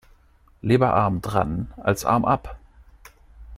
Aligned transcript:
Lieber 0.63 0.95
arm 0.95 1.21
dran 1.21 1.71
als 1.77 2.05
Arm 2.05 2.25
ab. 2.25 2.57